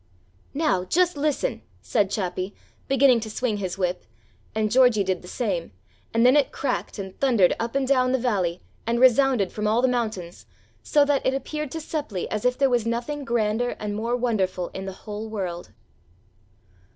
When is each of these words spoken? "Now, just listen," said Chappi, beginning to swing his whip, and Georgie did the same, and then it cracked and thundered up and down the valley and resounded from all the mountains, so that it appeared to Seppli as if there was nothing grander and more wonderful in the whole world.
"Now, 0.55 0.83
just 0.83 1.15
listen," 1.15 1.61
said 1.79 2.09
Chappi, 2.09 2.55
beginning 2.87 3.19
to 3.19 3.29
swing 3.29 3.57
his 3.57 3.77
whip, 3.77 4.03
and 4.55 4.71
Georgie 4.71 5.03
did 5.03 5.21
the 5.21 5.27
same, 5.27 5.73
and 6.11 6.25
then 6.25 6.35
it 6.35 6.51
cracked 6.51 6.97
and 6.97 7.15
thundered 7.19 7.53
up 7.59 7.75
and 7.75 7.87
down 7.87 8.11
the 8.11 8.17
valley 8.17 8.61
and 8.87 8.99
resounded 8.99 9.51
from 9.51 9.67
all 9.67 9.83
the 9.83 9.87
mountains, 9.87 10.47
so 10.81 11.05
that 11.05 11.23
it 11.23 11.35
appeared 11.35 11.69
to 11.73 11.77
Seppli 11.79 12.25
as 12.31 12.45
if 12.45 12.57
there 12.57 12.67
was 12.67 12.83
nothing 12.87 13.23
grander 13.23 13.75
and 13.79 13.93
more 13.95 14.15
wonderful 14.15 14.69
in 14.69 14.85
the 14.87 14.93
whole 15.05 15.29
world. 15.29 15.69